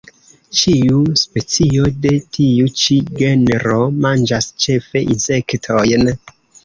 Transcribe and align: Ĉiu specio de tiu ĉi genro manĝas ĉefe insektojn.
Ĉiu 0.59 1.01
specio 1.23 1.91
de 2.05 2.13
tiu 2.37 2.71
ĉi 2.83 2.97
genro 3.19 3.77
manĝas 4.07 4.49
ĉefe 4.67 5.05
insektojn. 5.17 6.11